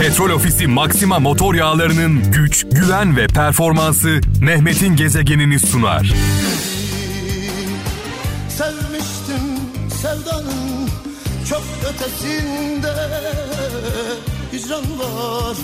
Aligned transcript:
Petrol 0.00 0.30
Ofisi 0.30 0.66
Maxima 0.66 1.18
motor 1.18 1.54
yağlarının 1.54 2.32
güç, 2.32 2.66
güven 2.72 3.16
ve 3.16 3.26
performansı 3.26 4.20
Mehmet'in 4.40 4.96
gezegenini 4.96 5.58
sunar. 5.58 6.14
Sevmiştim 8.48 9.42
sevdanın 10.02 10.88
çok 11.48 11.62
ötesinde 11.90 12.92
Hicran 14.52 14.98
var 14.98 15.56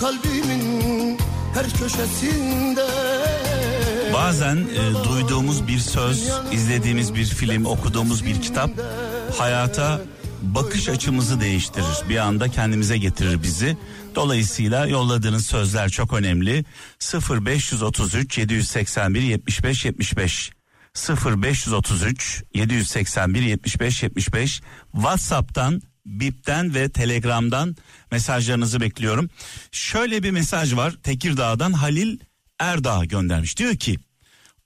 kalbimin 0.00 1.18
her 1.54 1.70
köşesinde 1.70 2.86
Bazen 4.14 4.56
e, 4.56 5.04
duyduğumuz 5.04 5.68
bir 5.68 5.78
söz, 5.78 6.30
izlediğimiz 6.52 7.14
bir 7.14 7.24
film, 7.24 7.66
okuduğumuz 7.66 8.26
bir 8.26 8.42
kitap 8.42 8.70
hayata 9.38 10.00
bakış 10.42 10.88
açımızı 10.88 11.40
değiştirir. 11.40 12.08
Bir 12.08 12.16
anda 12.16 12.48
kendimize 12.48 12.98
getirir 12.98 13.42
bizi. 13.42 13.76
Dolayısıyla 14.14 14.86
yolladığınız 14.86 15.46
sözler 15.46 15.88
çok 15.88 16.12
önemli. 16.12 16.64
0533 17.30 18.38
781 18.38 19.20
75 19.22 19.84
75 19.84 20.52
0533 21.26 22.42
781 22.54 23.42
75 23.42 24.02
75 24.02 24.62
WhatsApp'tan 24.92 25.82
Bip'ten 26.06 26.74
ve 26.74 26.88
Telegram'dan 26.88 27.76
mesajlarınızı 28.12 28.80
bekliyorum. 28.80 29.30
Şöyle 29.72 30.22
bir 30.22 30.30
mesaj 30.30 30.76
var 30.76 30.94
Tekirdağ'dan 31.02 31.72
Halil 31.72 32.18
Erdağ 32.58 33.04
göndermiş. 33.04 33.58
Diyor 33.58 33.76
ki 33.76 33.98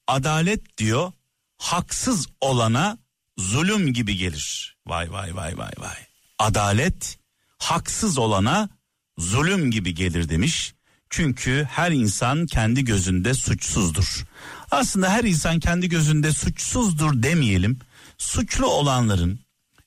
adalet 0.06 0.78
diyor 0.78 1.12
haksız 1.58 2.26
olana 2.40 2.98
zulüm 3.40 3.92
gibi 3.92 4.16
gelir. 4.16 4.76
Vay 4.86 5.12
vay 5.12 5.36
vay 5.36 5.58
vay 5.58 5.72
vay. 5.78 5.96
Adalet 6.38 7.18
haksız 7.58 8.18
olana 8.18 8.68
zulüm 9.18 9.70
gibi 9.70 9.94
gelir 9.94 10.28
demiş. 10.28 10.74
Çünkü 11.10 11.68
her 11.70 11.92
insan 11.92 12.46
kendi 12.46 12.84
gözünde 12.84 13.34
suçsuzdur. 13.34 14.24
Aslında 14.70 15.10
her 15.10 15.24
insan 15.24 15.60
kendi 15.60 15.88
gözünde 15.88 16.32
suçsuzdur 16.32 17.22
demeyelim. 17.22 17.78
Suçlu 18.18 18.66
olanların, 18.66 19.40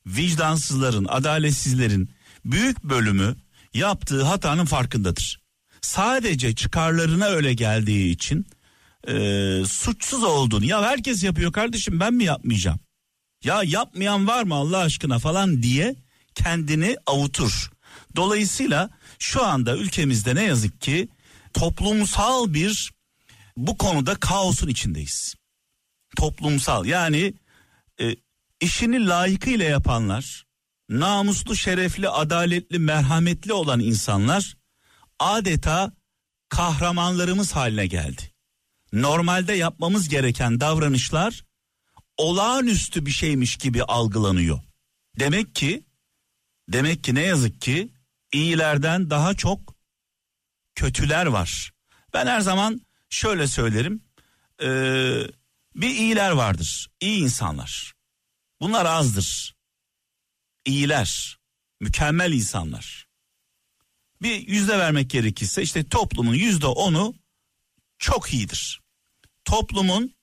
vicdansızların, 0.06 1.06
adaletsizlerin 1.06 2.10
büyük 2.46 2.84
bölümü 2.84 3.36
yaptığı 3.74 4.24
hatanın 4.24 4.66
farkındadır. 4.66 5.42
Sadece 5.82 6.56
çıkarlarına 6.56 7.26
öyle 7.26 7.54
geldiği 7.54 8.12
için 8.12 8.46
e, 9.08 9.14
suçsuz 9.66 10.24
olduğunu 10.24 10.66
ya 10.66 10.82
herkes 10.82 11.24
yapıyor 11.24 11.52
kardeşim 11.52 12.00
ben 12.00 12.14
mi 12.14 12.24
yapmayacağım? 12.24 12.80
Ya 13.44 13.64
yapmayan 13.64 14.28
var 14.28 14.44
mı 14.44 14.56
Allah 14.56 14.78
aşkına 14.78 15.20
falan 15.20 15.64
diye 15.64 15.96
kendini 16.36 16.98
avutur. 17.06 17.72
Dolayısıyla 18.16 18.90
şu 19.20 19.46
anda 19.46 19.78
ülkemizde 19.78 20.36
ne 20.36 20.44
yazık 20.44 20.82
ki 20.82 21.10
toplumsal 21.54 22.54
bir 22.54 22.92
bu 23.58 23.78
konuda 23.78 24.16
kaosun 24.16 24.68
içindeyiz. 24.68 25.36
Toplumsal 26.18 26.86
yani 26.86 27.34
e, 28.02 28.16
işini 28.62 29.08
layıkıyla 29.08 29.66
yapanlar, 29.66 30.46
namuslu, 30.90 31.56
şerefli, 31.56 32.10
adaletli, 32.10 32.80
merhametli 32.80 33.54
olan 33.54 33.80
insanlar 33.80 34.58
adeta 35.20 35.92
kahramanlarımız 36.50 37.52
haline 37.52 37.88
geldi. 37.88 38.22
Normalde 38.94 39.54
yapmamız 39.54 40.10
gereken 40.10 40.60
davranışlar 40.60 41.44
olağanüstü 42.18 43.06
bir 43.06 43.12
şeymiş 43.12 43.58
gibi 43.58 43.84
algılanıyor. 43.84 44.60
Demek 45.20 45.56
ki 45.56 45.84
demek 46.70 47.04
ki 47.04 47.16
ne 47.16 47.22
yazık 47.22 47.62
ki 47.62 47.94
iyilerden 48.34 49.10
daha 49.10 49.34
çok 49.34 49.76
kötüler 50.76 51.26
var. 51.26 51.72
Ben 52.14 52.28
her 52.28 52.42
zaman 52.42 52.82
şöyle 53.10 53.48
söylerim. 53.48 54.04
Ee, 54.62 55.28
bir 55.76 55.90
iyiler 55.90 56.32
vardır. 56.32 56.90
iyi 57.02 57.24
insanlar. 57.24 57.94
Bunlar 58.62 58.86
azdır. 58.86 59.56
İyiler, 60.66 61.38
mükemmel 61.80 62.32
insanlar. 62.34 63.08
Bir 64.22 64.48
yüzde 64.48 64.80
vermek 64.80 65.10
gerekirse 65.10 65.62
işte 65.62 65.90
toplumun 65.90 66.34
yüzde 66.34 66.68
onu 66.68 67.16
çok 68.00 68.34
iyidir. 68.34 68.82
Toplumun 69.46 70.16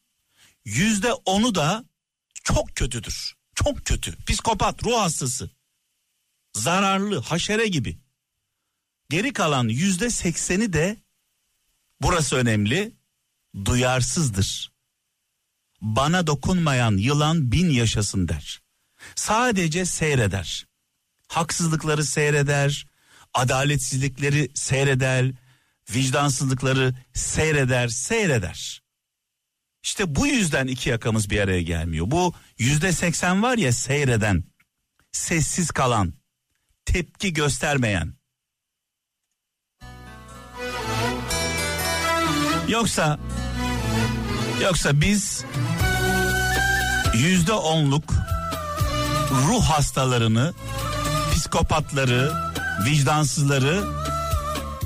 yüzde 0.65 1.13
onu 1.13 1.55
da 1.55 1.85
çok 2.45 2.77
kötüdür. 2.77 3.35
Çok 3.55 3.85
kötü. 3.85 4.25
Psikopat, 4.25 4.85
ruh 4.85 4.99
hastası. 4.99 5.51
Zararlı, 6.53 7.21
haşere 7.21 7.67
gibi. 7.67 7.99
Geri 9.11 9.33
kalan 9.33 9.69
yüzde 9.69 10.11
sekseni 10.11 10.73
de 10.73 10.97
burası 12.03 12.37
önemli 12.37 12.93
duyarsızdır. 13.65 14.73
Bana 15.81 16.27
dokunmayan 16.27 16.97
yılan 16.97 17.53
bin 17.53 17.71
yaşasın 17.71 18.29
der. 18.29 18.63
Sadece 19.15 19.85
seyreder. 19.85 20.67
Haksızlıkları 21.29 22.05
seyreder, 22.05 22.87
adaletsizlikleri 23.35 24.51
seyreder, 24.55 25.33
vicdansızlıkları 25.91 26.95
seyreder, 27.15 27.89
seyreder. 27.89 28.83
İşte 29.83 30.15
bu 30.17 30.27
yüzden 30.27 30.67
iki 30.67 30.89
yakamız 30.89 31.31
bir 31.31 31.41
araya 31.41 31.63
gelmiyor. 31.63 32.11
Bu 32.11 32.35
yüzde 32.59 32.93
seksen 32.93 33.43
var 33.43 33.59
ya 33.59 33.73
seyreden, 33.73 34.45
sessiz 35.13 35.71
kalan, 35.71 36.15
tepki 36.85 37.33
göstermeyen. 37.33 38.15
Yoksa 42.69 43.19
yoksa 44.63 45.01
biz 45.01 45.45
yüzde 47.15 47.53
onluk 47.53 48.05
ruh 49.31 49.65
hastalarını, 49.65 50.55
psikopatları, 51.35 52.33
vicdansızları 52.85 53.85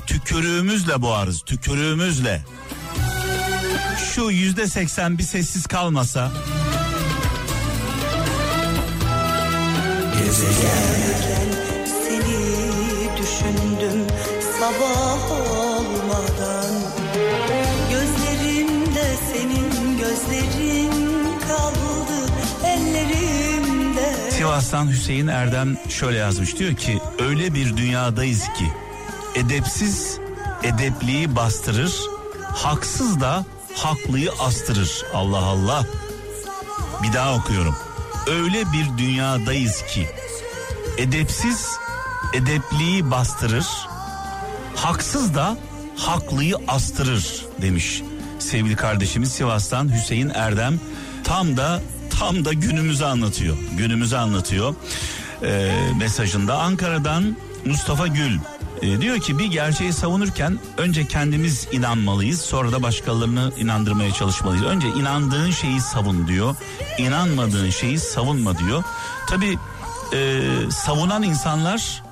tükürüğümüzle 0.07 1.01
boğarız, 1.01 1.41
tükürüğümüzle. 1.41 2.45
Şu 3.97 4.21
yüzde 4.21 4.67
seksen 4.67 5.17
bir 5.17 5.23
sessiz 5.23 5.67
kalmasa. 5.67 6.31
Seni 12.03 13.09
düşündüm 13.17 14.07
sabah 14.59 15.31
olmadan. 15.31 16.73
Gözlerimde 17.91 19.15
senin 19.33 19.97
gözlerin 19.97 20.91
kaldı 21.47 22.31
ellerimde. 22.65 24.31
Sivas'tan 24.31 24.87
Hüseyin 24.87 25.27
Erdem 25.27 25.77
şöyle 25.89 26.17
yazmış. 26.17 26.59
Diyor 26.59 26.75
ki 26.75 26.99
öyle 27.19 27.53
bir 27.53 27.77
dünyadayız 27.77 28.43
ki 28.43 28.73
edepsiz 29.35 30.17
edepliği 30.63 31.35
bastırır 31.35 31.93
haksız 32.55 33.19
da 33.19 33.45
haklıyı 33.75 34.31
astırır. 34.31 35.03
Allah 35.13 35.43
Allah. 35.43 35.85
Bir 37.03 37.13
daha 37.13 37.35
okuyorum. 37.35 37.75
Öyle 38.27 38.63
bir 38.73 38.97
dünyadayız 38.97 39.83
ki 39.85 40.07
edepsiz 40.97 41.67
edepliği 42.33 43.11
bastırır 43.11 43.65
haksız 44.75 45.35
da 45.35 45.57
haklıyı 45.97 46.55
astırır 46.67 47.45
demiş 47.61 48.01
sevgili 48.39 48.75
kardeşimiz 48.75 49.31
Sivas'tan 49.31 49.93
Hüseyin 49.97 50.29
Erdem. 50.29 50.79
Tam 51.23 51.57
da 51.57 51.81
tam 52.19 52.45
da 52.45 52.53
günümüzü 52.53 53.03
anlatıyor 53.03 53.57
günümüzü 53.77 54.15
anlatıyor. 54.15 54.75
Ee, 55.43 55.71
mesajında 55.97 56.57
Ankara'dan 56.57 57.37
Mustafa 57.65 58.07
Gül 58.07 58.39
e, 58.81 59.01
diyor 59.01 59.19
ki 59.19 59.39
bir 59.39 59.45
gerçeği 59.45 59.93
savunurken 59.93 60.59
önce 60.77 61.07
kendimiz 61.07 61.67
inanmalıyız 61.71 62.41
sonra 62.41 62.71
da 62.71 62.83
başkalarını 62.83 63.51
inandırmaya 63.57 64.11
çalışmalıyız 64.11 64.65
önce 64.65 64.87
inandığın 64.87 65.51
şeyi 65.51 65.81
savun 65.81 66.27
diyor 66.27 66.55
inanmadığın 66.97 67.69
şeyi 67.69 67.99
savunma 67.99 68.57
diyor 68.57 68.83
tabi 69.27 69.57
savunan 70.69 71.23
insanlar 71.23 72.03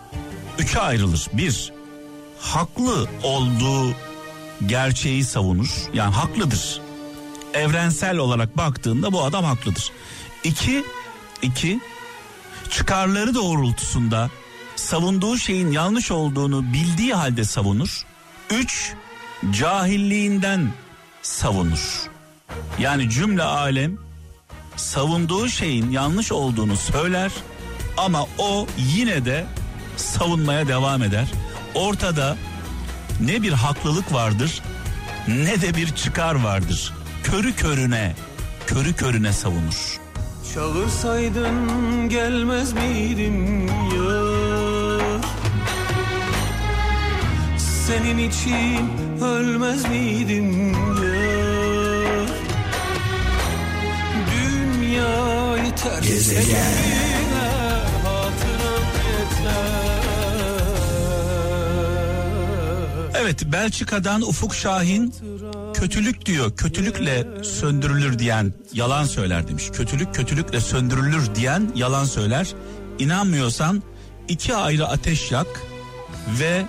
üçe 0.60 0.80
ayrılır 0.80 1.28
bir 1.34 1.74
haklı 2.40 3.08
olduğu 3.24 3.96
gerçeği 4.66 5.24
savunur. 5.24 5.70
Yani 5.94 6.16
haklıdır. 6.16 6.82
Evrensel 7.54 8.18
olarak 8.18 8.58
baktığında 8.58 9.12
bu 9.12 9.24
adam 9.24 9.44
haklıdır. 9.44 9.92
İki, 10.44 10.86
iki 11.42 11.80
çıkarları 12.70 13.36
doğrultusunda 13.36 14.30
savunduğu 14.84 15.38
şeyin 15.38 15.72
yanlış 15.72 16.12
olduğunu 16.12 16.74
bildiği 16.74 17.14
halde 17.14 17.44
savunur. 17.44 18.06
Üç, 18.50 18.94
cahilliğinden 19.52 20.74
savunur. 21.22 22.10
Yani 22.80 23.10
cümle 23.10 23.44
alem 23.44 23.98
savunduğu 24.76 25.50
şeyin 25.50 25.92
yanlış 25.92 26.32
olduğunu 26.32 26.78
söyler 26.78 27.32
ama 27.98 28.26
o 28.38 28.68
yine 28.78 29.26
de 29.26 29.46
savunmaya 29.98 30.68
devam 30.68 31.04
eder. 31.04 31.28
Ortada 31.76 32.38
ne 33.22 33.42
bir 33.42 33.52
haklılık 33.54 34.14
vardır 34.14 34.62
ne 35.28 35.62
de 35.62 35.76
bir 35.76 35.88
çıkar 35.88 36.36
vardır. 36.36 36.94
Körü 37.24 37.56
körüne, 37.56 38.16
körü 38.68 38.94
körüne 38.94 39.34
savunur. 39.34 40.00
Çağırsaydın 40.54 42.10
gelmez 42.10 42.74
miydim 42.74 43.68
yar 43.68 44.23
Senin 47.88 48.18
için 48.18 48.90
ölmez 49.22 49.90
miydim? 49.90 50.74
Yar 50.74 52.30
Dünya 54.32 55.58
yeter 55.66 56.02
Gezegen. 56.02 56.74
Evet 63.16 63.46
Belçika'dan 63.46 64.22
Ufuk 64.22 64.56
Şahin 64.56 65.14
kötülük 65.74 66.26
diyor. 66.26 66.56
Kötülükle 66.58 67.44
söndürülür 67.44 68.20
diyen 68.20 68.54
yalan 68.74 69.04
söyler 69.04 69.48
demiş. 69.48 69.70
Kötülük 69.74 70.16
kötülükle 70.16 70.62
söndürülür 70.62 71.36
diyen 71.36 71.72
yalan 71.76 72.06
söyler. 72.06 72.54
İnanmıyorsan 73.00 73.84
iki 74.28 74.56
ayrı 74.56 74.88
ateş 74.88 75.32
yak 75.32 75.48
ve 76.40 76.66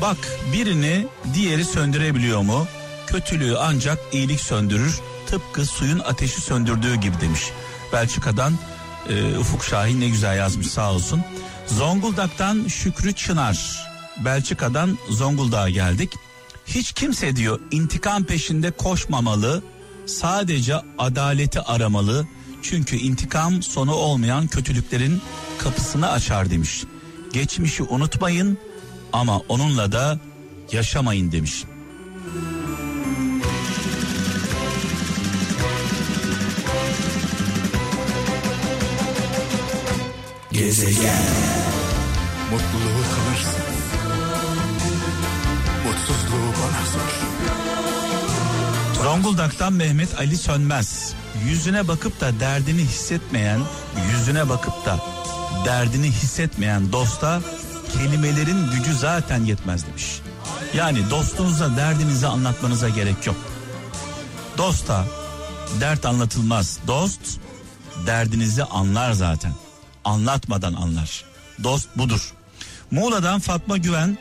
bak 0.00 0.16
birini 0.52 1.06
diğeri 1.34 1.64
söndürebiliyor 1.64 2.40
mu? 2.42 2.66
Kötülüğü 3.06 3.56
ancak 3.58 3.98
iyilik 4.12 4.40
söndürür. 4.40 5.00
Tıpkı 5.26 5.66
suyun 5.66 5.98
ateşi 5.98 6.40
söndürdüğü 6.40 6.94
gibi 6.94 7.20
demiş. 7.20 7.42
Belçika'dan 7.92 8.52
e, 9.08 9.38
Ufuk 9.38 9.64
Şahin 9.64 10.00
ne 10.00 10.08
güzel 10.08 10.38
yazmış 10.38 10.66
sağ 10.66 10.92
olsun. 10.92 11.22
Zonguldak'tan 11.66 12.66
Şükrü 12.68 13.12
Çınar. 13.12 13.86
Belçika'dan 14.24 14.98
Zonguldak'a 15.10 15.70
geldik. 15.70 16.12
Hiç 16.66 16.92
kimse 16.92 17.36
diyor 17.36 17.60
intikam 17.70 18.24
peşinde 18.24 18.70
koşmamalı. 18.70 19.62
Sadece 20.06 20.76
adaleti 20.98 21.60
aramalı. 21.60 22.26
Çünkü 22.62 22.96
intikam 22.96 23.62
sonu 23.62 23.94
olmayan 23.94 24.46
kötülüklerin 24.46 25.22
kapısını 25.58 26.10
açar 26.10 26.50
demiş. 26.50 26.84
Geçmişi 27.32 27.82
unutmayın 27.82 28.58
ama 29.12 29.38
onunla 29.48 29.92
da 29.92 30.18
yaşamayın 30.72 31.32
demiş. 31.32 31.64
Gezegen 40.52 41.22
Mutluluğu 42.50 43.04
kalırsın 43.14 43.62
Mutsuzluğu 45.86 46.52
bana 46.62 46.86
sor 46.86 47.26
Zonguldak'tan 49.04 49.72
Mehmet 49.72 50.18
Ali 50.18 50.36
Sönmez. 50.36 51.14
Yüzüne 51.48 51.88
bakıp 51.88 52.20
da 52.20 52.40
derdini 52.40 52.80
hissetmeyen, 52.82 53.60
yüzüne 54.12 54.48
bakıp 54.48 54.86
da 54.86 54.98
derdini 55.64 56.06
hissetmeyen 56.06 56.92
dosta 56.92 57.40
kelimelerin 57.98 58.70
gücü 58.70 58.94
zaten 58.94 59.44
yetmez 59.44 59.86
demiş. 59.86 60.20
Yani 60.74 61.10
dostunuza 61.10 61.76
derdinizi 61.76 62.26
anlatmanıza 62.26 62.88
gerek 62.88 63.26
yok. 63.26 63.36
Dosta 64.58 65.04
dert 65.80 66.06
anlatılmaz. 66.06 66.78
Dost 66.86 67.20
derdinizi 68.06 68.64
anlar 68.64 69.12
zaten. 69.12 69.52
Anlatmadan 70.04 70.74
anlar. 70.74 71.24
Dost 71.62 71.88
budur. 71.96 72.32
Muğla'dan 72.90 73.40
Fatma 73.40 73.76
Güven 73.76 74.18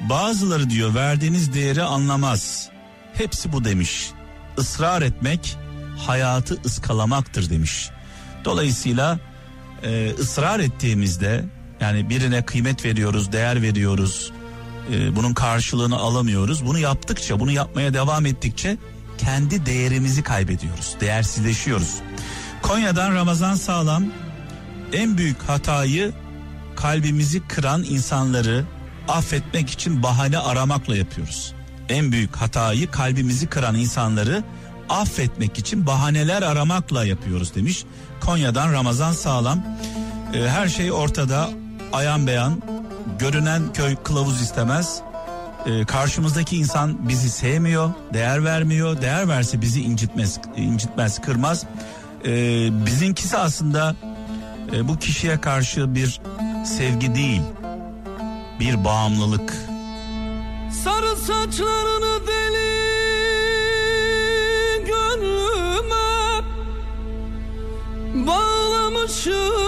bazıları 0.00 0.70
diyor 0.70 0.94
verdiğiniz 0.94 1.54
değeri 1.54 1.82
anlamaz. 1.82 2.68
Hepsi 3.14 3.52
bu 3.52 3.64
demiş. 3.64 4.10
Israr 4.58 5.02
etmek 5.02 5.56
hayatı 5.98 6.60
ıskalamaktır 6.64 7.50
demiş. 7.50 7.90
Dolayısıyla 8.44 9.18
e, 9.82 10.10
ısrar 10.18 10.60
ettiğimizde 10.60 11.44
yani 11.82 12.08
birine 12.08 12.42
kıymet 12.42 12.84
veriyoruz, 12.84 13.32
değer 13.32 13.62
veriyoruz. 13.62 14.32
e, 14.92 15.16
bunun 15.16 15.34
karşılığını 15.34 15.96
alamıyoruz. 15.96 16.66
Bunu 16.66 16.78
yaptıkça, 16.78 17.40
bunu 17.40 17.50
yapmaya 17.50 17.94
devam 17.94 18.26
ettikçe 18.26 18.76
kendi 19.18 19.66
değerimizi 19.66 20.22
kaybediyoruz. 20.22 20.96
Değersizleşiyoruz. 21.00 21.94
Konya'dan 22.62 23.14
Ramazan 23.14 23.54
Sağlam 23.54 24.04
en 24.92 25.18
büyük 25.18 25.42
hatayı 25.42 26.12
kalbimizi 26.76 27.40
kıran 27.48 27.82
insanları 27.82 28.64
affetmek 29.08 29.70
için 29.70 30.02
bahane 30.02 30.38
aramakla 30.38 30.96
yapıyoruz. 30.96 31.54
En 31.88 32.12
büyük 32.12 32.36
hatayı 32.36 32.90
kalbimizi 32.90 33.46
kıran 33.46 33.74
insanları 33.74 34.44
affetmek 34.88 35.58
için 35.58 35.86
bahaneler 35.86 36.42
aramakla 36.42 37.04
yapıyoruz 37.04 37.54
demiş. 37.54 37.84
Konya'dan 38.20 38.72
Ramazan 38.72 39.12
Sağlam. 39.12 39.64
Ee, 40.34 40.48
her 40.48 40.68
şey 40.68 40.92
ortada, 40.92 41.50
ayan 41.92 42.26
beyan. 42.26 42.62
Görünen 43.18 43.62
köy 43.72 43.96
kılavuz 43.96 44.42
istemez. 44.42 45.00
Ee, 45.66 45.84
karşımızdaki 45.84 46.56
insan 46.56 47.08
bizi 47.08 47.30
sevmiyor, 47.30 47.90
değer 48.12 48.44
vermiyor. 48.44 49.02
Değer 49.02 49.28
verse 49.28 49.60
bizi 49.60 49.82
incitmez, 49.82 50.40
incitmez, 50.56 51.20
kırmaz. 51.20 51.66
Ee, 52.24 52.86
bizinkisi 52.86 53.38
aslında 53.38 53.96
e, 54.72 54.88
bu 54.88 54.98
kişiye 54.98 55.40
karşı 55.40 55.94
bir 55.94 56.20
sevgi 56.64 57.14
değil, 57.14 57.42
bir 58.60 58.84
bağımlılık. 58.84 59.54
Sarı 60.84 61.16
saçlarını 61.16 62.26
deli 62.26 62.72
gönlüme 64.86 66.42
Bağlamışım 68.26 69.61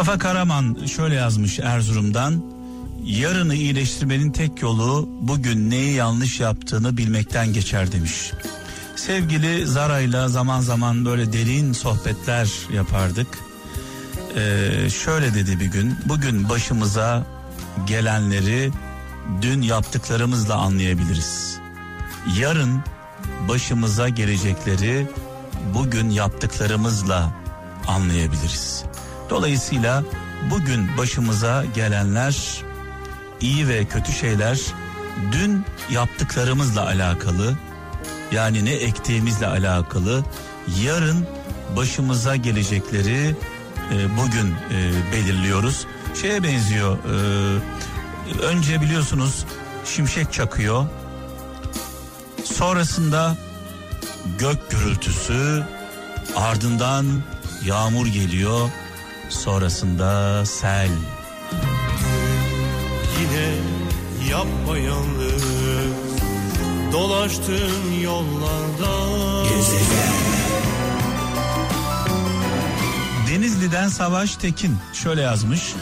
Mustafa 0.00 0.18
Karaman 0.18 0.86
şöyle 0.86 1.14
yazmış 1.14 1.58
Erzurum'dan. 1.58 2.42
Yarını 3.04 3.54
iyileştirmenin 3.54 4.30
tek 4.30 4.62
yolu 4.62 5.08
bugün 5.20 5.70
neyi 5.70 5.94
yanlış 5.94 6.40
yaptığını 6.40 6.96
bilmekten 6.96 7.52
geçer 7.52 7.92
demiş. 7.92 8.32
Sevgili 8.96 9.66
Zara'yla 9.66 10.28
zaman 10.28 10.60
zaman 10.60 11.04
böyle 11.04 11.32
derin 11.32 11.72
sohbetler 11.72 12.50
yapardık. 12.72 13.26
Ee, 14.36 14.90
şöyle 15.04 15.34
dedi 15.34 15.60
bir 15.60 15.66
gün. 15.66 15.96
Bugün 16.06 16.48
başımıza 16.48 17.26
gelenleri 17.86 18.70
dün 19.42 19.62
yaptıklarımızla 19.62 20.54
anlayabiliriz. 20.54 21.58
Yarın 22.38 22.80
başımıza 23.48 24.08
gelecekleri 24.08 25.06
bugün 25.74 26.10
yaptıklarımızla 26.10 27.32
anlayabiliriz. 27.86 28.84
Dolayısıyla 29.30 30.04
bugün 30.50 30.96
başımıza 30.98 31.64
gelenler 31.74 32.62
iyi 33.40 33.68
ve 33.68 33.84
kötü 33.84 34.12
şeyler 34.12 34.60
dün 35.32 35.64
yaptıklarımızla 35.90 36.86
alakalı 36.86 37.56
yani 38.32 38.64
ne 38.64 38.72
ektiğimizle 38.72 39.46
alakalı 39.46 40.24
yarın 40.84 41.26
başımıza 41.76 42.36
gelecekleri 42.36 43.36
e, 43.92 44.16
bugün 44.16 44.54
e, 44.70 44.92
belirliyoruz. 45.12 45.86
Şeye 46.20 46.42
benziyor 46.42 46.98
e, 46.98 48.42
önce 48.42 48.80
biliyorsunuz 48.80 49.44
şimşek 49.84 50.32
çakıyor 50.32 50.86
sonrasında 52.44 53.36
gök 54.38 54.70
gürültüsü 54.70 55.64
ardından 56.36 57.06
yağmur 57.64 58.06
geliyor 58.06 58.70
sonrasında 59.30 60.46
sel 60.46 60.90
Yine 63.20 63.54
yapmayalnız 64.30 65.44
Dolaştığın 66.92 67.92
yollarda 68.02 69.10
Denizli'den 73.30 73.88
Savaş 73.88 74.36
Tekin 74.36 74.76
şöyle 74.92 75.20
yazmış. 75.20 75.74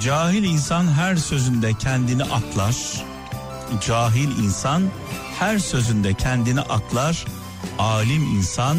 Cahil 0.00 0.44
insan 0.44 0.92
her 0.92 1.16
sözünde 1.16 1.74
kendini 1.74 2.24
aklar. 2.24 2.76
Cahil 3.86 4.38
insan 4.44 4.82
her 5.38 5.58
sözünde 5.58 6.14
kendini 6.14 6.60
aklar. 6.60 7.24
Alim 7.78 8.22
insan 8.22 8.76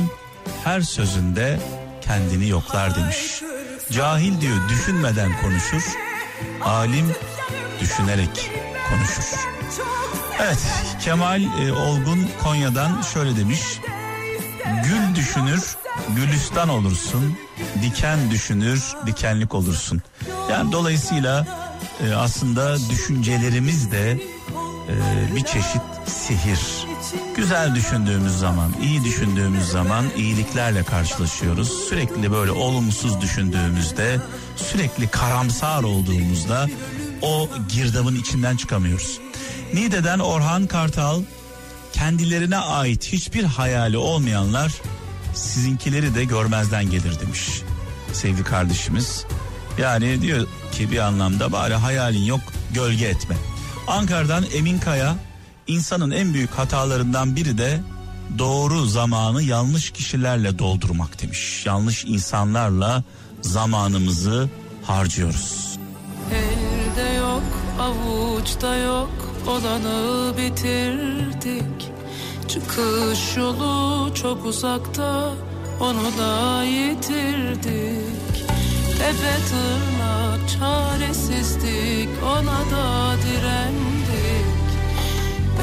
her 0.64 0.82
sözünde 0.82 1.60
kendini 2.02 2.50
yoklar 2.50 2.96
demiş. 2.96 3.44
Cahil 3.92 4.42
diyor 4.42 4.70
düşünmeden 4.70 5.32
konuşur. 5.42 5.84
Alim 6.64 7.16
düşünerek 7.82 8.52
konuşur. 8.90 9.24
Evet 10.42 10.68
Kemal 11.02 11.42
e, 11.44 11.72
Olgun 11.74 12.28
Konya'dan 12.44 13.02
şöyle 13.02 13.38
demiş. 13.38 13.62
Gül 14.84 15.16
düşünür 15.16 15.76
gülistan 16.16 16.70
olursun. 16.70 17.38
Diken 17.82 18.32
düşünür 18.32 18.94
dikenlik 19.06 19.56
olursun. 19.56 20.02
Yani 20.52 20.72
dolayısıyla 20.72 21.48
e, 22.08 22.14
aslında 22.14 22.90
düşüncelerimiz 22.90 23.92
de 23.92 24.12
e, 24.12 25.36
bir 25.36 25.44
çeşit 25.44 25.82
sihir. 26.06 26.60
Güzel 27.36 27.76
düşündüğümüz 27.76 28.40
zaman, 28.40 28.72
iyi 28.82 29.04
düşündüğümüz 29.04 29.68
zaman 29.68 30.06
iyiliklerle 30.18 30.84
karşılaşıyoruz. 30.84 31.70
Sürekli 31.90 32.32
böyle 32.32 32.52
olumsuz 32.52 33.22
düşündüğümüzde, 33.22 34.20
sürekli 34.56 35.08
karamsar 35.08 35.84
olduğumuzda 35.84 36.70
o 37.22 37.50
girdabın 37.70 38.16
içinden 38.16 38.58
çıkamıyoruz. 38.58 39.20
Niğde'den 39.74 40.20
Orhan 40.20 40.68
Kartal 40.68 41.22
kendilerine 41.94 42.58
ait 42.58 43.08
hiçbir 43.14 43.44
hayali 43.44 43.98
olmayanlar 43.98 44.74
sizinkileri 45.34 46.16
de 46.16 46.24
görmezden 46.24 46.92
gelir 46.92 47.20
demiş 47.20 47.62
sevgili 48.14 48.44
kardeşimiz. 48.44 49.26
Yani 49.78 50.22
diyor 50.22 50.48
ki 50.72 50.92
bir 50.92 50.98
anlamda 50.98 51.52
bari 51.52 51.74
hayalin 51.74 52.24
yok 52.24 52.42
gölge 52.74 53.06
etme. 53.06 53.36
Ankara'dan 53.88 54.46
Emin 54.54 54.80
Kaya 54.80 55.16
insanın 55.68 56.12
en 56.12 56.34
büyük 56.34 56.52
hatalarından 56.52 57.36
biri 57.36 57.58
de 57.58 57.80
doğru 58.38 58.86
zamanı 58.86 59.44
yanlış 59.44 59.92
kişilerle 59.92 60.60
doldurmak 60.60 61.22
demiş. 61.22 61.66
Yanlış 61.66 62.06
insanlarla 62.06 63.04
zamanımızı 63.42 64.50
harcıyoruz. 64.84 65.80
Elde 66.32 67.14
yok, 67.14 67.44
avuçta 67.80 68.76
yok, 68.76 69.12
olanı 69.48 70.34
bitirdik. 70.38 71.92
Çıkış 72.48 73.38
yolu 73.38 74.14
çok 74.16 74.46
uzakta, 74.46 75.34
onu 75.80 76.18
da 76.18 76.64
yitirdik. 76.64 78.46
Tepe 78.98 79.36
tırnak 79.50 80.50
çaresizlik, 80.60 82.10
ona 82.24 82.78
da 82.78 83.16
direndik. 83.24 84.03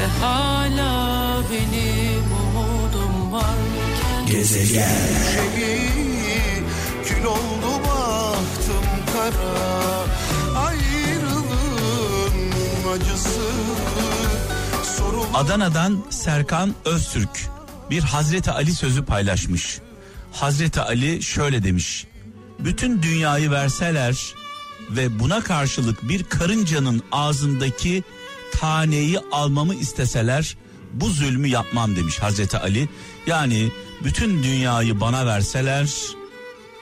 Ve 0.01 0.05
hala 0.05 1.43
benim 1.51 2.23
umudum 2.31 3.31
varken 3.31 4.25
Gezegen 4.27 4.97
Şeyi 5.33 6.63
kül 7.05 7.23
oldu 7.23 7.83
baktım 7.87 8.85
kara 9.13 10.05
Ayrılığın 10.65 12.35
acısı 12.93 13.41
sorun 14.97 15.33
Adana'dan 15.33 16.03
Serkan 16.09 16.75
Öztürk 16.85 17.49
bir 17.89 18.01
Hazreti 18.01 18.51
Ali 18.51 18.75
sözü 18.75 19.05
paylaşmış. 19.05 19.79
Hazreti 20.31 20.81
Ali 20.81 21.23
şöyle 21.23 21.63
demiş. 21.63 22.07
Bütün 22.59 23.03
dünyayı 23.03 23.51
verseler 23.51 24.33
ve 24.89 25.19
buna 25.19 25.43
karşılık 25.43 26.09
bir 26.09 26.23
karıncanın 26.23 27.03
ağzındaki 27.11 28.03
taneyi 28.61 29.19
almamı 29.31 29.75
isteseler 29.75 30.57
bu 30.93 31.09
zulmü 31.09 31.47
yapmam 31.47 31.95
demiş 31.95 32.19
Hazreti 32.19 32.57
Ali. 32.57 32.89
Yani 33.27 33.71
bütün 34.03 34.43
dünyayı 34.43 34.99
bana 34.99 35.25
verseler 35.25 35.89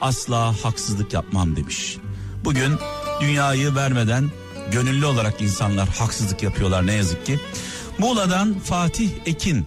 asla 0.00 0.64
haksızlık 0.64 1.12
yapmam 1.12 1.56
demiş. 1.56 1.96
Bugün 2.44 2.78
dünyayı 3.20 3.74
vermeden 3.74 4.30
gönüllü 4.72 5.06
olarak 5.06 5.40
insanlar 5.40 5.88
haksızlık 5.88 6.42
yapıyorlar 6.42 6.86
ne 6.86 6.92
yazık 6.92 7.26
ki. 7.26 7.40
Muğla'dan 7.98 8.58
Fatih 8.58 9.10
Ekin 9.26 9.66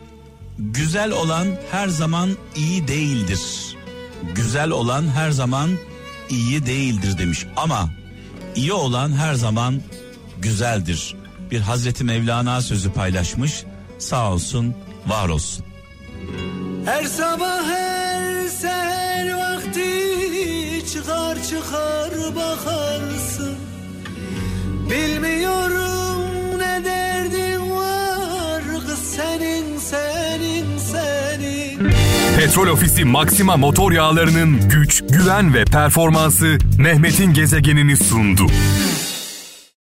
güzel 0.59 1.11
olan 1.11 1.47
her 1.71 1.87
zaman 1.87 2.29
iyi 2.55 2.87
değildir. 2.87 3.41
Güzel 4.35 4.69
olan 4.69 5.07
her 5.07 5.31
zaman 5.31 5.71
iyi 6.29 6.65
değildir 6.65 7.17
demiş 7.17 7.45
ama 7.55 7.89
iyi 8.55 8.73
olan 8.73 9.11
her 9.11 9.33
zaman 9.33 9.81
güzeldir. 10.39 11.22
Bir 11.51 11.61
Hazreti 11.61 12.03
Mevlana 12.03 12.61
sözü 12.61 12.93
paylaşmış. 12.93 13.63
Sağ 13.99 14.31
olsun, 14.31 14.75
var 15.07 15.29
olsun. 15.29 15.65
Her 16.85 17.03
sabah 17.03 17.63
her 17.65 18.47
seher 18.47 19.33
vakti 19.33 20.03
çıkar 20.93 21.37
çıkar 21.49 22.35
bakarsın 22.35 23.55
Bilmiyorum 24.89 26.57
ne 26.57 26.85
derdin 26.85 27.71
var 27.71 28.63
kız 28.87 28.99
senin 28.99 29.77
senin 29.77 30.77
senin 30.77 31.91
Petrol 32.37 32.67
Ofisi 32.67 33.05
Maxima 33.05 33.57
motor 33.57 33.91
yağlarının 33.91 34.69
güç, 34.69 35.03
güven 35.09 35.53
ve 35.53 35.65
performansı 35.65 36.57
Mehmet'in 36.77 37.33
gezegenini 37.33 37.97
sundu. 37.97 38.47